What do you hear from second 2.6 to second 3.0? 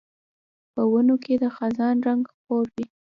وي